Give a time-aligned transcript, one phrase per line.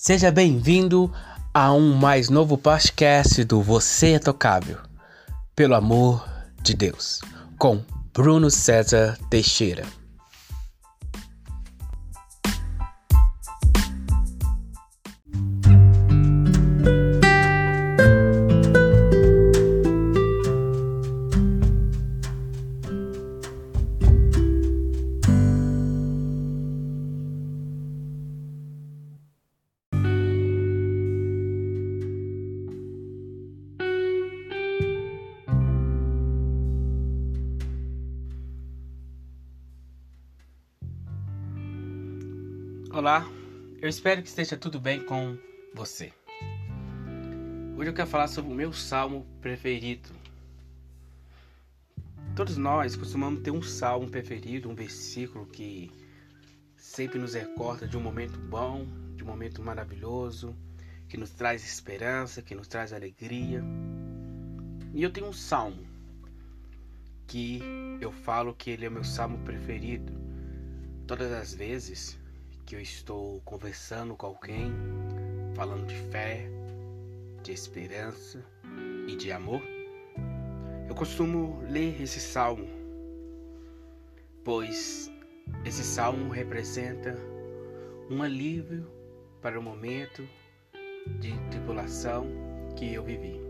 [0.00, 1.12] Seja bem-vindo
[1.52, 4.78] a um mais novo podcast do Você é Tocável,
[5.56, 6.24] pelo amor
[6.62, 7.20] de Deus,
[7.58, 7.82] com
[8.14, 9.84] Bruno César Teixeira.
[42.98, 43.24] Olá,
[43.80, 45.38] eu espero que esteja tudo bem com
[45.72, 46.12] você.
[47.76, 50.08] Hoje eu quero falar sobre o meu salmo preferido.
[52.34, 55.92] Todos nós costumamos ter um salmo preferido, um versículo que
[56.76, 60.52] sempre nos recorda de um momento bom, de um momento maravilhoso,
[61.08, 63.62] que nos traz esperança, que nos traz alegria.
[64.92, 65.86] E eu tenho um salmo
[67.28, 67.62] que
[68.00, 70.12] eu falo que ele é o meu salmo preferido.
[71.06, 72.18] Todas as vezes
[72.68, 74.70] que eu estou conversando com alguém,
[75.54, 76.46] falando de fé,
[77.42, 78.44] de esperança
[79.08, 79.62] e de amor,
[80.86, 82.68] eu costumo ler esse salmo,
[84.44, 85.10] pois
[85.64, 87.16] esse salmo representa
[88.10, 88.86] um alívio
[89.40, 90.28] para o momento
[91.20, 92.26] de tribulação
[92.76, 93.40] que eu vivi.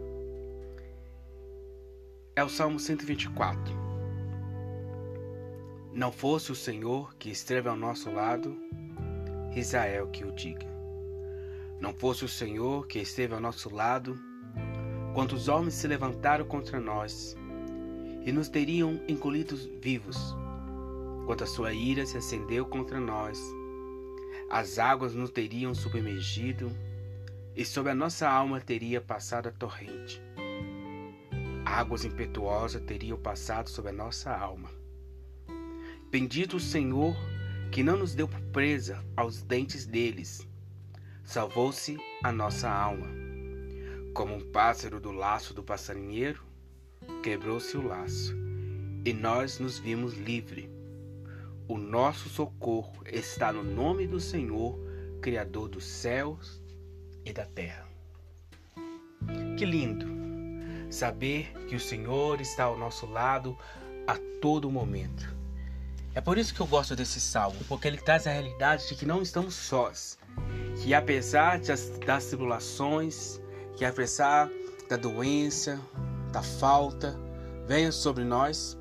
[2.36, 3.74] É o Salmo 124.
[5.92, 8.56] Não fosse o Senhor que esteve ao nosso lado,
[9.54, 10.66] Israel que o diga.
[11.80, 14.18] Não fosse o Senhor que esteve ao nosso lado,
[15.14, 17.36] quantos homens se levantaram contra nós
[18.24, 20.36] e nos teriam engolidos vivos,
[21.24, 23.40] quanto a sua ira se acendeu contra nós,
[24.50, 26.70] as águas nos teriam submergido
[27.54, 30.22] e sobre a nossa alma teria passado a torrente.
[31.64, 34.70] Águas impetuosas teriam passado sobre a nossa alma.
[36.10, 37.14] Bendito o Senhor
[37.70, 40.46] que não nos deu presa aos dentes deles.
[41.24, 43.06] Salvou-se a nossa alma.
[44.14, 46.42] Como um pássaro do laço do passarinheiro,
[47.22, 48.34] quebrou-se o laço,
[49.04, 50.70] e nós nos vimos livre.
[51.68, 54.78] O nosso socorro está no nome do Senhor,
[55.20, 56.62] Criador dos céus
[57.24, 57.86] e da terra.
[59.56, 60.06] Que lindo
[60.90, 63.56] saber que o Senhor está ao nosso lado
[64.06, 65.36] a todo momento
[66.18, 69.06] é por isso que eu gosto desse salmo, porque ele traz a realidade de que
[69.06, 70.18] não estamos sós.
[70.82, 73.40] Que apesar das, tribulações,
[73.76, 74.50] que apesar
[74.88, 75.80] da doença,
[76.32, 77.16] da falta,
[77.68, 78.76] venha sobre nós,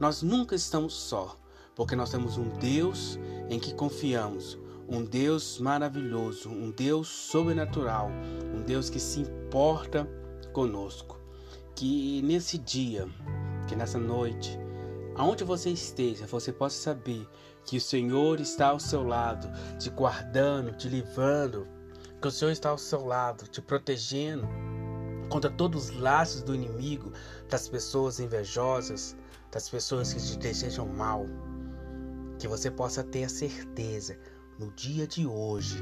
[0.00, 1.38] nós nunca estamos só,
[1.76, 4.58] porque nós temos um Deus em que confiamos,
[4.88, 8.10] um Deus maravilhoso, um Deus sobrenatural,
[8.52, 10.10] um Deus que se importa
[10.52, 11.20] conosco.
[11.76, 13.06] Que nesse dia,
[13.68, 14.58] que nessa noite,
[15.16, 17.28] Aonde você esteja, você possa saber
[17.64, 19.48] que o Senhor está ao seu lado,
[19.78, 21.68] te guardando, te livrando,
[22.20, 24.46] que o Senhor está ao seu lado, te protegendo
[25.28, 27.12] contra todos os laços do inimigo,
[27.48, 29.16] das pessoas invejosas,
[29.52, 31.26] das pessoas que te desejam mal.
[32.38, 34.18] Que você possa ter a certeza
[34.58, 35.76] no dia de hoje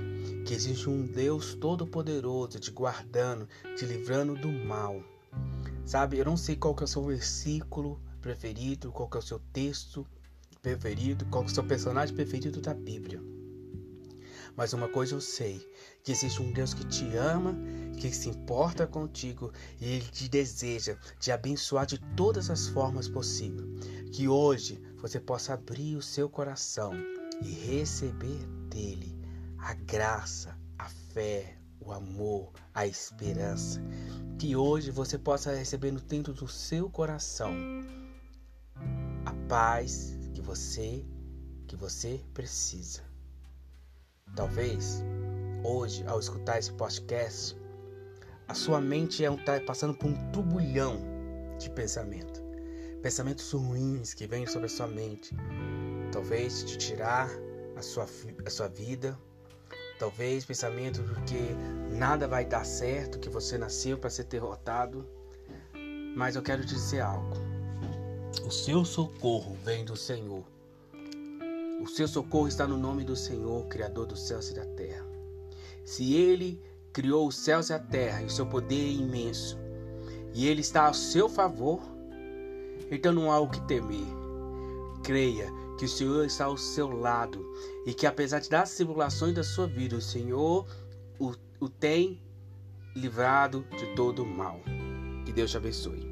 [0.46, 5.02] que existe um Deus todo-poderoso te guardando, te livrando do mal.
[5.86, 9.40] Sabe, eu não sei qual que é o seu versículo preferido, qual é o seu
[9.52, 10.06] texto
[10.62, 13.20] preferido, qual é o seu personagem preferido da Bíblia.
[14.56, 15.66] Mas uma coisa eu sei,
[16.04, 17.54] que existe um Deus que te ama,
[17.98, 19.50] que se importa contigo
[19.80, 23.66] e ele te deseja te abençoar de todas as formas possíveis.
[24.12, 26.92] Que hoje você possa abrir o seu coração
[27.42, 29.18] e receber dele
[29.58, 33.82] a graça, a fé, o amor, a esperança.
[34.38, 37.52] Que hoje você possa receber no dentro do seu coração
[39.52, 41.04] paz que você
[41.66, 43.02] que você precisa.
[44.34, 45.04] Talvez
[45.62, 47.54] hoje, ao escutar esse podcast,
[48.48, 51.02] a sua mente está passando por um turbulhão
[51.58, 52.42] de pensamento,
[53.02, 55.36] pensamentos ruins que vêm sobre a sua mente,
[56.10, 57.28] talvez te tirar
[57.76, 58.06] a sua,
[58.46, 59.18] a sua vida,
[59.98, 65.06] talvez pensamento de que nada vai dar certo, que você nasceu para ser derrotado,
[66.16, 67.41] mas eu quero dizer algo.
[68.52, 70.44] Seu socorro vem do Senhor.
[71.80, 75.06] O seu socorro está no nome do Senhor, Criador dos céus e da terra.
[75.86, 76.60] Se Ele
[76.92, 79.58] criou os céus e a terra e o seu poder é imenso,
[80.34, 81.80] e Ele está ao seu favor,
[82.90, 84.06] então não há o que temer.
[85.02, 87.42] Creia que o Senhor está ao seu lado
[87.86, 90.66] e que apesar das tribulações da sua vida, o Senhor
[91.18, 92.20] o, o tem
[92.94, 94.60] livrado de todo mal.
[95.24, 96.11] Que Deus te abençoe.